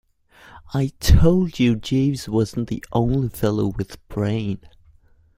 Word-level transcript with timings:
I 0.73 0.93
told 0.99 1.59
you 1.59 1.75
Jeeves 1.75 2.27
wasn't 2.27 2.69
the 2.69 2.83
only 2.91 3.29
fellow 3.29 3.67
with 3.67 3.99
brain. 4.07 4.61